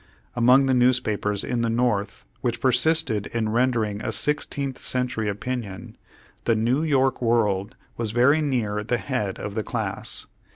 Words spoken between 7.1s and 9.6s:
World was very near the head of